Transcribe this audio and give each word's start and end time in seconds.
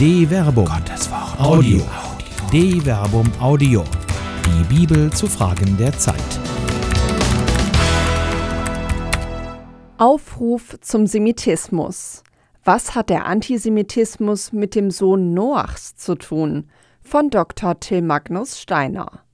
De 0.00 0.26
Verbum. 0.26 0.64
Gottes 0.64 1.10
Wort. 1.10 1.38
Audio. 1.38 1.82
De 2.50 2.80
Verbum 2.80 3.30
Audio. 3.38 3.84
Die 4.46 4.74
Bibel 4.74 5.12
zu 5.12 5.26
Fragen 5.26 5.76
der 5.76 5.92
Zeit. 5.92 6.16
Aufruf 9.98 10.78
zum 10.80 11.06
Semitismus. 11.06 12.22
Was 12.64 12.94
hat 12.94 13.10
der 13.10 13.26
Antisemitismus 13.26 14.54
mit 14.54 14.74
dem 14.74 14.90
Sohn 14.90 15.34
Noachs 15.34 15.96
zu 15.96 16.14
tun? 16.14 16.70
Von 17.02 17.28
Dr. 17.28 17.78
Till 17.78 18.00
Magnus 18.00 18.58
Steiner. 18.58 19.26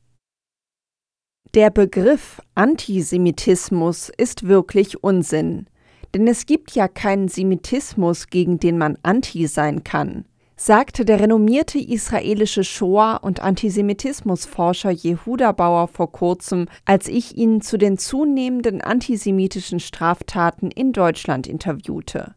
Der 1.54 1.70
Begriff 1.70 2.42
Antisemitismus 2.56 4.08
ist 4.08 4.48
wirklich 4.48 5.04
Unsinn. 5.04 5.68
Denn 6.12 6.26
es 6.26 6.44
gibt 6.44 6.72
ja 6.72 6.88
keinen 6.88 7.28
Semitismus, 7.28 8.26
gegen 8.30 8.58
den 8.58 8.78
man 8.78 8.98
anti 9.04 9.46
sein 9.46 9.84
kann, 9.84 10.24
sagte 10.56 11.04
der 11.04 11.20
renommierte 11.20 11.78
israelische 11.78 12.64
Shoah- 12.64 13.18
und 13.22 13.40
Antisemitismusforscher 13.40 14.90
Jehuda 14.90 15.52
Bauer 15.52 15.88
vor 15.88 16.10
kurzem, 16.12 16.66
als 16.84 17.08
ich 17.08 17.36
ihn 17.36 17.60
zu 17.60 17.76
den 17.76 17.98
zunehmenden 17.98 18.80
antisemitischen 18.80 19.80
Straftaten 19.80 20.70
in 20.70 20.92
Deutschland 20.92 21.46
interviewte. 21.46 22.35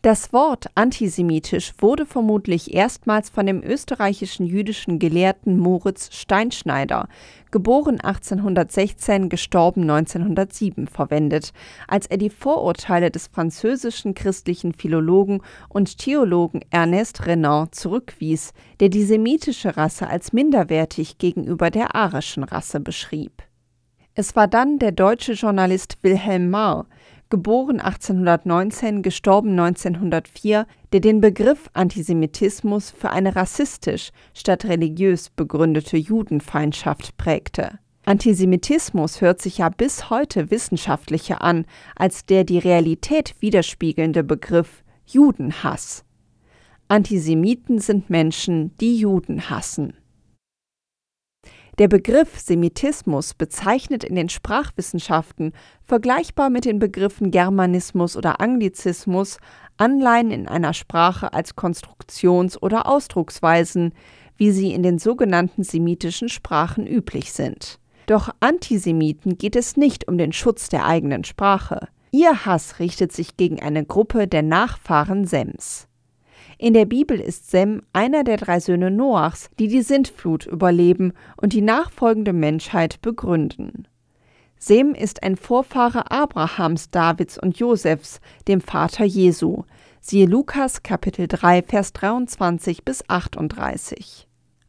Das 0.00 0.32
Wort 0.32 0.66
antisemitisch 0.76 1.72
wurde 1.78 2.06
vermutlich 2.06 2.72
erstmals 2.72 3.30
von 3.30 3.46
dem 3.46 3.64
österreichischen 3.64 4.46
jüdischen 4.46 5.00
Gelehrten 5.00 5.58
Moritz 5.58 6.14
Steinschneider, 6.14 7.08
geboren 7.50 8.00
1816, 8.00 9.28
gestorben 9.28 9.82
1907, 9.90 10.86
verwendet, 10.86 11.52
als 11.88 12.06
er 12.06 12.16
die 12.16 12.30
Vorurteile 12.30 13.10
des 13.10 13.26
französischen 13.26 14.14
christlichen 14.14 14.72
Philologen 14.72 15.42
und 15.68 15.98
Theologen 15.98 16.60
Ernest 16.70 17.26
Renan 17.26 17.72
zurückwies, 17.72 18.52
der 18.78 18.90
die 18.90 19.02
semitische 19.02 19.76
Rasse 19.76 20.06
als 20.06 20.32
minderwertig 20.32 21.18
gegenüber 21.18 21.72
der 21.72 21.96
arischen 21.96 22.44
Rasse 22.44 22.78
beschrieb. 22.78 23.42
Es 24.14 24.36
war 24.36 24.46
dann 24.46 24.78
der 24.78 24.92
deutsche 24.92 25.32
Journalist 25.32 25.98
Wilhelm 26.02 26.50
Marr, 26.50 26.86
geboren 27.30 27.80
1819, 27.80 29.02
gestorben 29.02 29.50
1904, 29.50 30.66
der 30.92 31.00
den 31.00 31.20
Begriff 31.20 31.68
Antisemitismus 31.72 32.90
für 32.90 33.10
eine 33.10 33.36
rassistisch 33.36 34.10
statt 34.34 34.64
religiös 34.64 35.30
begründete 35.30 35.96
Judenfeindschaft 35.96 37.16
prägte. 37.16 37.78
Antisemitismus 38.04 39.20
hört 39.20 39.42
sich 39.42 39.58
ja 39.58 39.68
bis 39.68 40.08
heute 40.08 40.50
wissenschaftlicher 40.50 41.42
an 41.42 41.66
als 41.94 42.24
der 42.24 42.44
die 42.44 42.58
Realität 42.58 43.34
widerspiegelnde 43.40 44.24
Begriff 44.24 44.82
Judenhass. 45.04 46.04
Antisemiten 46.88 47.80
sind 47.80 48.08
Menschen, 48.08 48.74
die 48.78 48.96
Juden 48.96 49.50
hassen. 49.50 49.92
Der 51.78 51.86
Begriff 51.86 52.40
Semitismus 52.40 53.34
bezeichnet 53.34 54.02
in 54.02 54.16
den 54.16 54.28
Sprachwissenschaften, 54.28 55.52
vergleichbar 55.84 56.50
mit 56.50 56.64
den 56.64 56.80
Begriffen 56.80 57.30
Germanismus 57.30 58.16
oder 58.16 58.40
Anglizismus, 58.40 59.38
Anleihen 59.76 60.32
in 60.32 60.48
einer 60.48 60.74
Sprache 60.74 61.32
als 61.32 61.54
Konstruktions- 61.54 62.60
oder 62.60 62.88
Ausdrucksweisen, 62.88 63.92
wie 64.36 64.50
sie 64.50 64.72
in 64.72 64.82
den 64.82 64.98
sogenannten 64.98 65.62
semitischen 65.62 66.28
Sprachen 66.28 66.84
üblich 66.84 67.32
sind. 67.32 67.78
Doch 68.06 68.30
Antisemiten 68.40 69.38
geht 69.38 69.54
es 69.54 69.76
nicht 69.76 70.08
um 70.08 70.18
den 70.18 70.32
Schutz 70.32 70.68
der 70.68 70.84
eigenen 70.84 71.22
Sprache. 71.22 71.86
Ihr 72.10 72.44
Hass 72.44 72.80
richtet 72.80 73.12
sich 73.12 73.36
gegen 73.36 73.62
eine 73.62 73.84
Gruppe 73.84 74.26
der 74.26 74.42
Nachfahren 74.42 75.26
Sems. 75.26 75.87
In 76.60 76.74
der 76.74 76.86
Bibel 76.86 77.20
ist 77.20 77.50
Sem 77.50 77.82
einer 77.92 78.24
der 78.24 78.36
drei 78.36 78.58
Söhne 78.58 78.90
Noachs, 78.90 79.48
die 79.60 79.68
die 79.68 79.82
Sintflut 79.82 80.44
überleben 80.44 81.12
und 81.36 81.52
die 81.52 81.60
nachfolgende 81.60 82.32
Menschheit 82.32 83.00
begründen. 83.00 83.86
Sem 84.58 84.92
ist 84.92 85.22
ein 85.22 85.36
Vorfahre 85.36 86.10
Abrahams, 86.10 86.90
Davids 86.90 87.38
und 87.38 87.58
Josefs, 87.58 88.20
dem 88.48 88.60
Vater 88.60 89.04
Jesu. 89.04 89.62
Siehe 90.00 90.26
Lukas 90.26 90.82
Kapitel 90.82 91.28
3, 91.28 91.62
Vers 91.62 91.92
23 91.92 92.84
bis 92.84 93.08
38. 93.08 94.27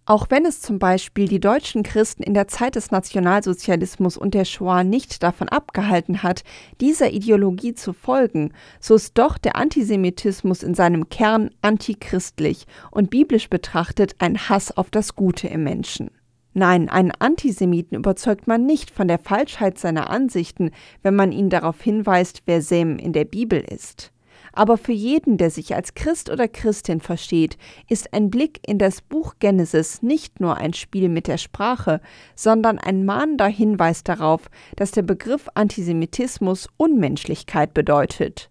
Auch 0.09 0.25
wenn 0.31 0.43
es 0.43 0.59
zum 0.59 0.79
Beispiel 0.79 1.27
die 1.27 1.39
deutschen 1.39 1.83
Christen 1.83 2.23
in 2.23 2.33
der 2.33 2.47
Zeit 2.47 2.73
des 2.73 2.89
Nationalsozialismus 2.89 4.17
und 4.17 4.33
der 4.33 4.43
Shoah 4.43 4.83
nicht 4.83 5.21
davon 5.21 5.49
abgehalten 5.49 6.23
hat, 6.23 6.43
dieser 6.81 7.11
Ideologie 7.11 7.75
zu 7.75 7.93
folgen, 7.93 8.51
so 8.79 8.95
ist 8.95 9.19
doch 9.19 9.37
der 9.37 9.55
Antisemitismus 9.55 10.63
in 10.63 10.73
seinem 10.73 11.09
Kern 11.09 11.51
antichristlich 11.61 12.65
und 12.89 13.11
biblisch 13.11 13.51
betrachtet 13.51 14.15
ein 14.17 14.49
Hass 14.49 14.75
auf 14.75 14.89
das 14.89 15.15
Gute 15.15 15.47
im 15.47 15.63
Menschen. 15.63 16.09
Nein, 16.55 16.89
einen 16.89 17.11
Antisemiten 17.11 17.95
überzeugt 17.95 18.47
man 18.47 18.65
nicht 18.65 18.89
von 18.89 19.07
der 19.07 19.19
Falschheit 19.19 19.77
seiner 19.77 20.09
Ansichten, 20.09 20.71
wenn 21.03 21.15
man 21.15 21.31
ihn 21.31 21.51
darauf 21.51 21.79
hinweist, 21.83 22.41
wer 22.47 22.63
Sem 22.63 22.97
in 22.97 23.13
der 23.13 23.25
Bibel 23.25 23.59
ist. 23.59 24.11
Aber 24.53 24.77
für 24.77 24.91
jeden, 24.91 25.37
der 25.37 25.51
sich 25.51 25.75
als 25.75 25.93
Christ 25.93 26.29
oder 26.29 26.47
Christin 26.47 27.01
versteht, 27.01 27.57
ist 27.87 28.13
ein 28.13 28.29
Blick 28.29 28.59
in 28.65 28.77
das 28.77 29.01
Buch 29.01 29.35
Genesis 29.39 30.01
nicht 30.01 30.39
nur 30.39 30.57
ein 30.57 30.73
Spiel 30.73 31.09
mit 31.09 31.27
der 31.27 31.37
Sprache, 31.37 32.01
sondern 32.35 32.79
ein 32.79 33.05
mahnender 33.05 33.47
Hinweis 33.47 34.03
darauf, 34.03 34.49
dass 34.75 34.91
der 34.91 35.03
Begriff 35.03 35.47
Antisemitismus 35.53 36.67
Unmenschlichkeit 36.77 37.73
bedeutet. 37.73 38.49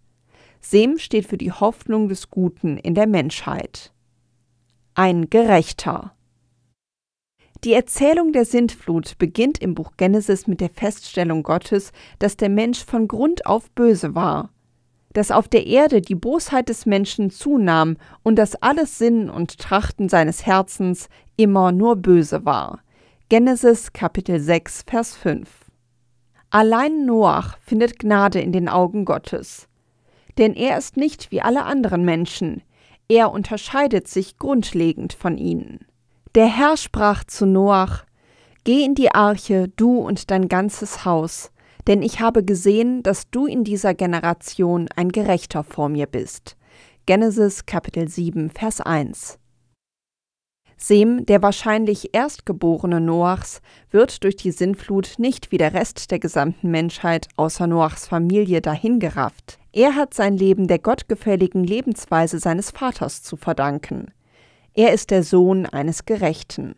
Sem 0.60 0.98
steht 0.98 1.26
für 1.26 1.38
die 1.38 1.52
Hoffnung 1.52 2.08
des 2.08 2.30
Guten 2.30 2.76
in 2.78 2.94
der 2.94 3.06
Menschheit. 3.06 3.92
Ein 4.94 5.30
Gerechter. 5.30 6.14
Die 7.64 7.72
Erzählung 7.72 8.32
der 8.32 8.44
Sintflut 8.44 9.18
beginnt 9.18 9.58
im 9.58 9.74
Buch 9.74 9.92
Genesis 9.96 10.46
mit 10.46 10.60
der 10.60 10.70
Feststellung 10.70 11.42
Gottes, 11.42 11.92
dass 12.20 12.36
der 12.36 12.48
Mensch 12.48 12.84
von 12.84 13.08
Grund 13.08 13.46
auf 13.46 13.70
böse 13.72 14.14
war 14.14 14.50
dass 15.18 15.32
auf 15.32 15.48
der 15.48 15.66
Erde 15.66 16.00
die 16.00 16.14
Bosheit 16.14 16.68
des 16.68 16.86
Menschen 16.86 17.30
zunahm 17.30 17.96
und 18.22 18.36
dass 18.36 18.54
alles 18.54 18.98
Sinn 18.98 19.28
und 19.28 19.58
Trachten 19.58 20.08
seines 20.08 20.46
Herzens 20.46 21.08
immer 21.36 21.72
nur 21.72 21.96
böse 21.96 22.44
war. 22.44 22.82
Genesis 23.28 23.92
Kapitel 23.92 24.38
6, 24.38 24.84
Vers 24.86 25.16
5. 25.16 25.48
Allein 26.50 27.04
Noach 27.04 27.58
findet 27.58 27.98
Gnade 27.98 28.40
in 28.40 28.52
den 28.52 28.68
Augen 28.68 29.04
Gottes. 29.04 29.66
Denn 30.38 30.54
er 30.54 30.78
ist 30.78 30.96
nicht 30.96 31.32
wie 31.32 31.42
alle 31.42 31.64
anderen 31.64 32.04
Menschen, 32.04 32.62
er 33.08 33.32
unterscheidet 33.32 34.06
sich 34.06 34.38
grundlegend 34.38 35.14
von 35.14 35.36
ihnen. 35.36 35.80
Der 36.36 36.46
Herr 36.46 36.76
sprach 36.76 37.24
zu 37.24 37.44
Noach, 37.44 38.04
Geh 38.62 38.84
in 38.84 38.94
die 38.94 39.10
Arche, 39.10 39.66
du 39.74 39.98
und 39.98 40.30
dein 40.30 40.46
ganzes 40.46 41.04
Haus, 41.04 41.50
denn 41.88 42.02
ich 42.02 42.20
habe 42.20 42.44
gesehen, 42.44 43.02
dass 43.02 43.30
du 43.30 43.46
in 43.46 43.64
dieser 43.64 43.94
Generation 43.94 44.88
ein 44.94 45.08
Gerechter 45.08 45.64
vor 45.64 45.88
mir 45.88 46.06
bist. 46.06 46.56
Genesis 47.06 47.64
Kapitel 47.64 48.08
7, 48.08 48.50
Vers 48.50 48.82
1. 48.82 49.38
Sem, 50.76 51.24
der 51.24 51.42
wahrscheinlich 51.42 52.14
Erstgeborene 52.14 53.00
Noachs, 53.00 53.62
wird 53.90 54.22
durch 54.22 54.36
die 54.36 54.52
Sinnflut 54.52 55.14
nicht 55.16 55.50
wie 55.50 55.58
der 55.58 55.72
Rest 55.72 56.10
der 56.10 56.18
gesamten 56.18 56.70
Menschheit 56.70 57.26
außer 57.36 57.66
Noachs 57.66 58.06
Familie 58.06 58.60
dahingerafft. 58.60 59.58
Er 59.72 59.96
hat 59.96 60.12
sein 60.12 60.36
Leben 60.36 60.68
der 60.68 60.78
gottgefälligen 60.78 61.64
Lebensweise 61.64 62.38
seines 62.38 62.70
Vaters 62.70 63.22
zu 63.22 63.36
verdanken. 63.36 64.12
Er 64.74 64.92
ist 64.92 65.10
der 65.10 65.24
Sohn 65.24 65.66
eines 65.66 66.04
Gerechten. 66.04 66.76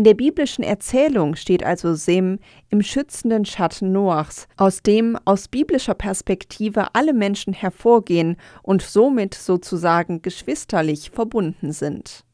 In 0.00 0.04
der 0.04 0.14
biblischen 0.14 0.64
Erzählung 0.64 1.36
steht 1.36 1.62
also 1.62 1.92
Sem 1.92 2.38
im 2.70 2.80
schützenden 2.80 3.44
Schatten 3.44 3.92
Noachs, 3.92 4.48
aus 4.56 4.82
dem 4.82 5.18
aus 5.26 5.48
biblischer 5.48 5.92
Perspektive 5.92 6.94
alle 6.94 7.12
Menschen 7.12 7.52
hervorgehen 7.52 8.38
und 8.62 8.80
somit 8.80 9.34
sozusagen 9.34 10.22
geschwisterlich 10.22 11.10
verbunden 11.10 11.72
sind. 11.72 12.24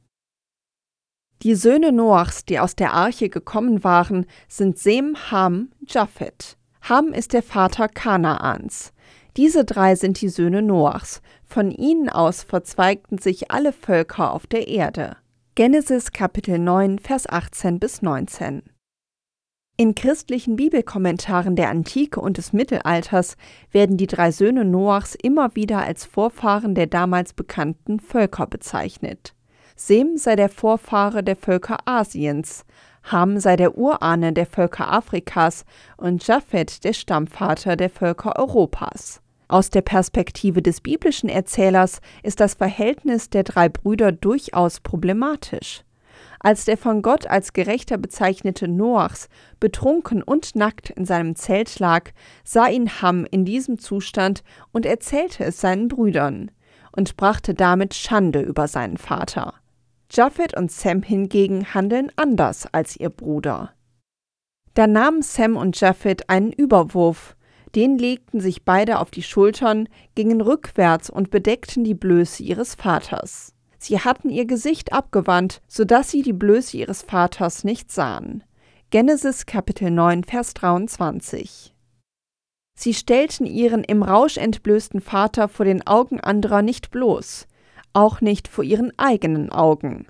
Die 1.43 1.56
Söhne 1.56 1.90
Noachs, 1.90 2.44
die 2.44 2.61
aus 2.61 2.76
der 2.76 2.93
Arche 2.93 3.31
gekommen 3.31 3.82
waren, 3.82 4.26
sind 4.46 4.79
Sem, 4.79 5.17
Ham, 5.32 5.73
Japhet. 5.88 6.56
Ham 6.82 7.12
ist 7.12 7.32
der 7.32 7.43
Vater 7.43 7.88
Kanaans. 7.88 8.93
Diese 9.37 9.64
drei 9.64 9.96
sind 9.96 10.20
die 10.20 10.29
Söhne 10.29 10.62
Noachs. 10.62 11.20
Von 11.44 11.73
ihnen 11.73 12.11
aus 12.11 12.44
verzweigten 12.44 13.19
sich 13.19 13.50
alle 13.50 13.73
Völker 13.73 14.32
auf 14.32 14.46
der 14.46 14.69
Erde. 14.69 15.17
Genesis 15.58 16.12
Kapitel 16.12 16.58
9, 16.58 16.99
Vers 16.99 17.26
18 17.26 17.81
bis 17.81 18.03
19. 18.03 18.62
In 19.79 19.94
christlichen 19.94 20.55
Bibelkommentaren 20.55 21.56
der 21.56 21.70
Antike 21.70 22.20
und 22.20 22.37
des 22.37 22.53
Mittelalters 22.53 23.38
werden 23.73 23.97
die 23.97 24.06
drei 24.06 24.32
Söhne 24.32 24.67
Noachs 24.67 25.14
immer 25.14 25.56
wieder 25.56 25.79
als 25.79 26.05
Vorfahren 26.05 26.75
der 26.75 26.88
damals 26.88 27.32
bekannten 27.32 28.00
Völker 28.00 28.47
bezeichnet. 28.47 29.35
Sem 29.76 30.19
sei 30.19 30.37
der 30.37 30.50
Vorfahre 30.50 31.25
der 31.25 31.37
Völker 31.37 31.79
Asiens, 31.87 32.67
Ham 33.05 33.41
sei 33.41 33.56
der 33.56 33.79
Urahne 33.79 34.35
der 34.35 34.44
Völker 34.44 34.93
Afrikas 34.93 35.64
und 35.97 36.26
Japhet 36.26 36.85
der 36.85 36.93
Stammvater 36.93 37.76
der 37.76 37.88
Völker 37.88 38.38
Europas. 38.38 39.23
Aus 39.48 39.70
der 39.70 39.82
Perspektive 39.82 40.60
des 40.60 40.81
biblischen 40.81 41.28
Erzählers 41.28 42.00
ist 42.22 42.40
das 42.40 42.54
Verhältnis 42.54 43.31
der 43.31 43.44
drei 43.44 43.69
Brüder 43.69 44.10
durchaus 44.10 44.81
problematisch. 44.81 45.82
Als 46.40 46.64
der 46.64 46.76
von 46.76 47.02
Gott 47.02 47.26
als 47.26 47.52
Gerechter 47.52 47.98
bezeichnete 47.98 48.69
Noachs 48.69 49.28
betrunken 49.60 50.22
und 50.22 50.54
nackt 50.54 50.90
in 50.90 51.04
seinem 51.04 51.34
Zelt 51.34 51.78
lag, 51.78 52.10
sah 52.44 52.69
ihn 52.69 53.02
Ham 53.02 53.26
in 53.31 53.44
diesem 53.44 53.78
Zustand 53.78 54.43
und 54.72 54.87
erzählte 54.87 55.44
es 55.44 55.60
seinen 55.60 55.88
Brüdern 55.88 56.50
und 56.92 57.16
brachte 57.16 57.54
damit 57.54 57.94
Schande 57.94 58.40
über 58.40 58.69
seinen 58.69 58.96
Vater. 58.96 59.54
Japhet 60.10 60.56
und 60.56 60.70
Sam 60.70 61.02
hingegen 61.02 61.75
handeln 61.75 62.12
anders 62.16 62.66
als 62.72 62.96
ihr 62.96 63.10
Bruder. 63.10 63.72
Da 64.75 64.87
nahmen 64.87 65.22
Sam 65.22 65.56
und 65.56 65.81
Japhet 65.81 66.28
einen 66.28 66.52
Überwurf, 66.52 67.36
den 67.74 67.98
legten 67.98 68.40
sich 68.40 68.64
beide 68.64 68.98
auf 69.00 69.10
die 69.10 69.22
Schultern, 69.22 69.88
gingen 70.14 70.40
rückwärts 70.40 71.10
und 71.10 71.30
bedeckten 71.30 71.84
die 71.84 71.94
Blöße 71.94 72.42
ihres 72.42 72.74
Vaters. 72.74 73.54
Sie 73.78 74.00
hatten 74.00 74.30
ihr 74.30 74.46
Gesicht 74.46 74.92
abgewandt, 74.92 75.60
so 75.68 75.84
dass 75.84 76.10
sie 76.10 76.22
die 76.22 76.32
Blöße 76.32 76.76
ihres 76.76 77.02
Vaters 77.02 77.64
nicht 77.64 77.92
sahen. 77.92 78.42
Genesis 78.90 79.46
Kapitel 79.46 79.90
9, 79.90 80.24
Vers 80.24 80.54
23. 80.54 81.74
Sie 82.78 82.94
stellten 82.94 83.46
ihren 83.46 83.82
im 83.84 84.02
Rausch 84.02 84.36
entblößten 84.36 85.00
Vater 85.00 85.48
vor 85.48 85.64
den 85.64 85.86
Augen 85.86 86.20
anderer 86.20 86.62
nicht 86.62 86.90
bloß, 86.90 87.46
auch 87.92 88.20
nicht 88.20 88.48
vor 88.48 88.64
ihren 88.64 88.92
eigenen 88.98 89.50
Augen. 89.50 90.06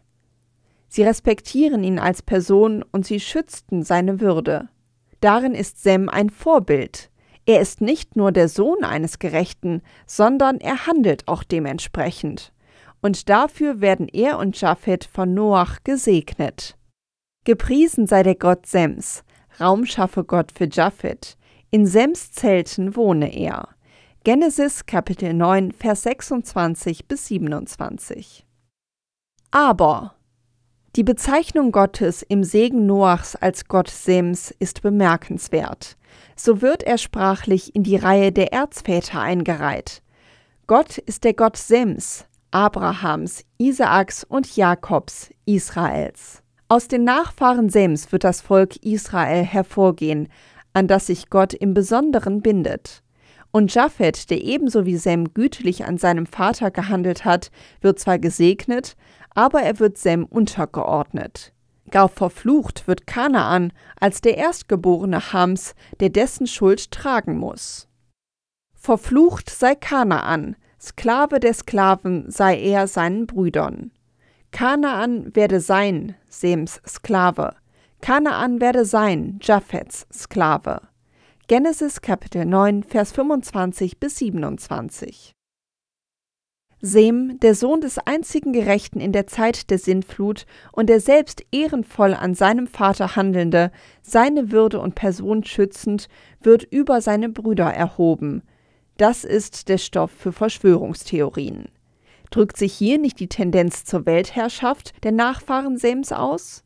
Sie 0.89 1.03
respektieren 1.03 1.85
ihn 1.85 1.99
als 1.99 2.23
Person 2.23 2.85
und 2.93 3.07
sie 3.07 3.21
schützten 3.21 3.83
seine 3.83 4.21
Würde. 4.21 4.69
Darin 5.21 5.55
ist 5.55 5.83
Sem 5.83 6.09
ein 6.09 6.31
Vorbild. 6.31 7.11
Er 7.47 7.61
ist 7.61 7.81
nicht 7.81 8.17
nur 8.17 8.33
der 8.33 8.49
Sohn 8.49 8.85
eines 8.85 9.19
Gerechten, 9.19 9.83
sondern 10.07 10.59
er 10.59 10.87
handelt 10.87 11.27
auch 11.29 11.45
dementsprechend 11.45 12.53
und 13.07 13.29
dafür 13.29 13.81
werden 13.81 14.09
er 14.09 14.39
und 14.39 14.61
Japhet 14.61 15.05
von 15.05 15.33
Noach 15.33 15.85
gesegnet. 15.85 16.77
Gepriesen 17.45 18.09
sei 18.09 18.25
der 18.25 18.35
Gott 18.35 18.67
Sems, 18.67 19.23
Raum 19.61 19.87
schaffe 19.87 20.25
Gott 20.25 20.51
für 20.51 20.69
Japhet, 20.69 21.37
in 21.71 21.87
Sems 21.87 22.33
Zelten 22.33 22.97
wohne 22.97 23.33
er. 23.33 23.69
Genesis 24.25 24.87
Kapitel 24.87 25.35
9, 25.35 25.71
Vers 25.71 26.03
26 26.03 27.07
bis 27.07 27.29
27. 27.29 28.45
Aber 29.53 30.16
die 30.97 31.05
Bezeichnung 31.05 31.73
Gottes 31.73 32.23
im 32.23 32.43
Segen 32.43 32.87
Noachs 32.87 33.37
als 33.37 33.69
Gott 33.69 33.91
Sems 33.91 34.51
ist 34.59 34.81
bemerkenswert. 34.81 35.99
So 36.37 36.63
wird 36.63 36.83
er 36.85 36.97
sprachlich 36.97 37.77
in 37.77 37.83
die 37.83 37.97
Reihe 37.97 38.33
der 38.33 38.55
Erzväter 38.55 39.21
eingereiht. 39.21 40.03
Gott 40.67 40.97
ist 40.97 41.25
der 41.25 41.35
Gott 41.35 41.59
Sems, 41.59 42.25
Abrahams, 42.51 43.45
Isaaks 43.59 44.25
und 44.25 44.57
Jakobs, 44.57 45.31
Israels. 45.45 46.43
Aus 46.69 46.89
den 46.89 47.05
Nachfahren 47.05 47.69
Sems 47.69 48.11
wird 48.11 48.25
das 48.25 48.41
Volk 48.41 48.77
Israel 48.77 49.45
hervorgehen, 49.45 50.29
an 50.73 50.89
das 50.89 51.09
sich 51.09 51.29
Gott 51.29 51.53
im 51.53 51.75
Besonderen 51.75 52.41
bindet. 52.41 53.03
Und 53.51 53.75
Japhet, 53.75 54.31
der 54.31 54.43
ebenso 54.43 54.87
wie 54.87 54.97
Sem 54.97 55.35
gütlich 55.35 55.85
an 55.85 55.99
seinem 55.99 56.25
Vater 56.25 56.71
gehandelt 56.71 57.27
hat, 57.27 57.51
wird 57.83 57.99
zwar 57.99 58.19
gesegnet, 58.19 58.97
aber 59.37 59.63
er 59.63 59.79
wird 59.79 59.99
Sem 59.99 60.25
untergeordnet. 60.25 61.53
Gar 61.91 62.09
verflucht 62.09 62.89
wird 62.89 63.07
Kanaan 63.07 63.73
als 64.01 64.21
der 64.21 64.37
erstgeborene 64.39 65.33
Hams, 65.33 65.75
der 66.01 66.09
dessen 66.09 66.49
Schuld 66.49 66.91
tragen 66.91 67.37
muss. 67.39 67.87
Verflucht 68.75 69.51
sei 69.51 69.75
Kanaan, 69.77 70.57
Sklave 70.81 71.39
der 71.39 71.55
Sklaven 71.55 72.31
sei 72.31 72.61
er 72.61 72.89
seinen 72.89 73.27
Brüdern. 73.27 73.93
Kanaan 74.51 75.35
werde 75.37 75.61
sein, 75.61 76.17
Sems 76.29 76.81
Sklave. 76.87 77.55
Kanaan 78.01 78.61
werde 78.61 78.85
sein, 78.85 79.39
Japhets 79.43 80.07
Sklave. 80.13 80.81
Genesis 81.47 82.01
Kapitel 82.01 82.45
9, 82.45 82.85
Vers 82.85 83.13
25 83.13 84.01
bis 84.01 84.17
27. 84.17 85.33
Sem, 86.81 87.41
der 87.41 87.55
Sohn 87.55 87.81
des 87.81 87.99
einzigen 87.99 88.53
Gerechten 88.53 89.01
in 89.01 89.13
der 89.13 89.27
Zeit 89.27 89.71
der 89.71 89.79
Sintflut 89.79 90.47
und 90.73 90.89
der 90.89 91.01
selbst 91.01 91.43
ehrenvoll 91.51 92.15
an 92.15 92.35
seinem 92.35 92.67
Vater 92.67 93.17
handelnde, 93.17 93.71
seine 94.03 94.53
Würde 94.53 94.81
und 94.81 94.95
Person 94.95 95.43
schützend, 95.45 96.09
wird 96.43 96.65
über 96.65 97.01
seine 97.01 97.29
Brüder 97.29 97.73
erhoben, 97.73 98.43
das 98.97 99.25
ist 99.25 99.69
der 99.69 99.77
Stoff 99.77 100.11
für 100.11 100.33
Verschwörungstheorien. 100.33 101.69
Drückt 102.31 102.57
sich 102.57 102.73
hier 102.73 102.99
nicht 102.99 103.21
die 103.21 103.29
Tendenz 103.29 103.85
zur 103.85 104.07
Weltherrschaft 104.07 104.95
der 105.05 105.13
Nachfahren 105.13 105.77
Sems 105.77 106.13
aus? 106.13 106.65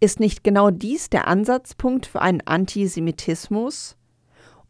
Ist 0.00 0.18
nicht 0.18 0.44
genau 0.44 0.70
dies 0.70 1.10
der 1.10 1.28
Ansatzpunkt 1.28 2.06
für 2.06 2.22
einen 2.22 2.40
Antisemitismus? 2.46 3.97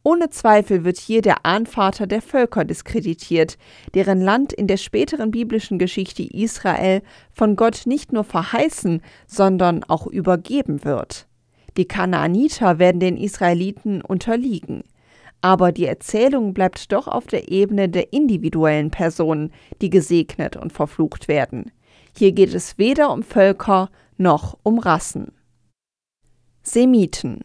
Ohne 0.08 0.30
Zweifel 0.30 0.84
wird 0.84 0.96
hier 0.96 1.20
der 1.20 1.44
Ahnvater 1.44 2.06
der 2.06 2.22
Völker 2.22 2.64
diskreditiert, 2.64 3.58
deren 3.92 4.22
Land 4.22 4.54
in 4.54 4.66
der 4.66 4.78
späteren 4.78 5.30
biblischen 5.30 5.78
Geschichte 5.78 6.22
Israel 6.22 7.02
von 7.30 7.56
Gott 7.56 7.82
nicht 7.84 8.10
nur 8.10 8.24
verheißen, 8.24 9.02
sondern 9.26 9.84
auch 9.84 10.06
übergeben 10.06 10.82
wird. 10.82 11.26
Die 11.76 11.84
Kanaaniter 11.84 12.78
werden 12.78 13.00
den 13.00 13.18
Israeliten 13.18 14.00
unterliegen. 14.00 14.82
Aber 15.42 15.72
die 15.72 15.84
Erzählung 15.84 16.54
bleibt 16.54 16.90
doch 16.90 17.06
auf 17.06 17.26
der 17.26 17.52
Ebene 17.52 17.90
der 17.90 18.10
individuellen 18.14 18.90
Personen, 18.90 19.52
die 19.82 19.90
gesegnet 19.90 20.56
und 20.56 20.72
verflucht 20.72 21.28
werden. 21.28 21.70
Hier 22.16 22.32
geht 22.32 22.54
es 22.54 22.78
weder 22.78 23.12
um 23.12 23.22
Völker 23.22 23.90
noch 24.16 24.56
um 24.62 24.78
Rassen. 24.78 25.32
Semiten 26.62 27.42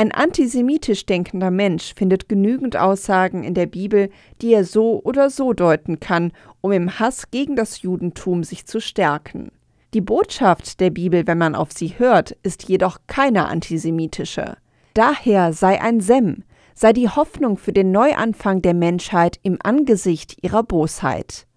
Ein 0.00 0.12
antisemitisch 0.12 1.06
denkender 1.06 1.50
Mensch 1.50 1.92
findet 1.96 2.28
genügend 2.28 2.76
Aussagen 2.76 3.42
in 3.42 3.54
der 3.54 3.66
Bibel, 3.66 4.10
die 4.40 4.54
er 4.54 4.64
so 4.64 5.02
oder 5.02 5.28
so 5.28 5.52
deuten 5.52 5.98
kann, 5.98 6.30
um 6.60 6.70
im 6.70 7.00
Hass 7.00 7.32
gegen 7.32 7.56
das 7.56 7.82
Judentum 7.82 8.44
sich 8.44 8.64
zu 8.64 8.80
stärken. 8.80 9.50
Die 9.94 10.00
Botschaft 10.00 10.78
der 10.78 10.90
Bibel, 10.90 11.26
wenn 11.26 11.38
man 11.38 11.56
auf 11.56 11.72
sie 11.72 11.98
hört, 11.98 12.36
ist 12.44 12.68
jedoch 12.68 12.98
keine 13.08 13.48
antisemitische. 13.48 14.56
Daher 14.94 15.52
sei 15.52 15.80
ein 15.80 15.98
Sem, 16.00 16.44
sei 16.76 16.92
die 16.92 17.08
Hoffnung 17.08 17.56
für 17.56 17.72
den 17.72 17.90
Neuanfang 17.90 18.62
der 18.62 18.74
Menschheit 18.74 19.40
im 19.42 19.58
Angesicht 19.60 20.44
ihrer 20.44 20.62
Bosheit. 20.62 21.48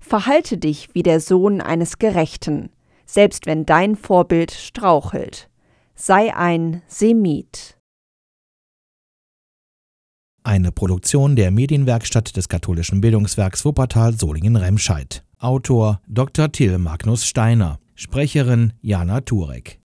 Verhalte 0.00 0.58
dich 0.58 0.90
wie 0.92 1.02
der 1.02 1.20
Sohn 1.20 1.62
eines 1.62 1.98
Gerechten, 1.98 2.68
selbst 3.06 3.46
wenn 3.46 3.64
dein 3.64 3.96
Vorbild 3.96 4.50
strauchelt. 4.50 5.48
Sei 5.94 6.36
ein 6.36 6.82
Semit. 6.88 7.75
Eine 10.46 10.70
Produktion 10.70 11.34
der 11.34 11.50
Medienwerkstatt 11.50 12.36
des 12.36 12.48
katholischen 12.48 13.00
Bildungswerks 13.00 13.64
Wuppertal 13.64 14.12
Solingen-Remscheid. 14.16 15.24
Autor 15.40 16.00
Dr. 16.06 16.52
Till 16.52 16.78
Magnus 16.78 17.26
Steiner. 17.26 17.80
Sprecherin 17.96 18.72
Jana 18.80 19.22
Turek. 19.22 19.74